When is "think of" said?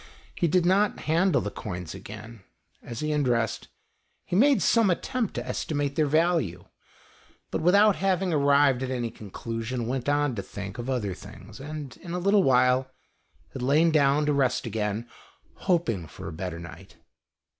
10.41-10.89